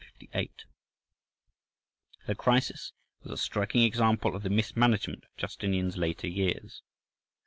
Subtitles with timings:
[0.19, 0.65] This
[2.35, 6.81] crisis was a striking example of the mismanagement of Justinian's later years.